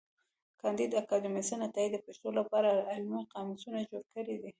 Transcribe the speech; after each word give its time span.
کانديد 0.61 0.91
اکاډميسن 1.01 1.59
عطايي 1.67 1.89
د 1.91 1.97
پښتو 2.05 2.27
له 2.37 2.43
پاره 2.51 2.71
علمي 2.91 3.21
قاموسونه 3.33 3.79
جوړ 3.89 4.03
کړي 4.13 4.35
دي. 4.41 4.49